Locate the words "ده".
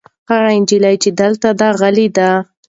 1.59-1.67, 2.17-2.29